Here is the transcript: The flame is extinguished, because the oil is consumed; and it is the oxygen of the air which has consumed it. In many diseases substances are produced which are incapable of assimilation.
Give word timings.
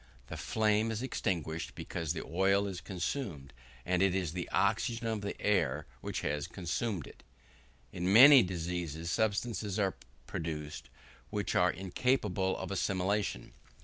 The 0.29 0.35
flame 0.35 0.89
is 0.89 1.03
extinguished, 1.03 1.75
because 1.75 2.11
the 2.13 2.25
oil 2.25 2.65
is 2.65 2.81
consumed; 2.81 3.53
and 3.85 4.01
it 4.01 4.15
is 4.15 4.33
the 4.33 4.49
oxygen 4.49 5.05
of 5.05 5.21
the 5.21 5.39
air 5.39 5.85
which 6.01 6.21
has 6.21 6.47
consumed 6.47 7.05
it. 7.05 7.21
In 7.93 8.11
many 8.11 8.41
diseases 8.41 9.11
substances 9.11 9.77
are 9.77 9.93
produced 10.25 10.89
which 11.29 11.53
are 11.53 11.69
incapable 11.69 12.57
of 12.57 12.71
assimilation. 12.71 13.51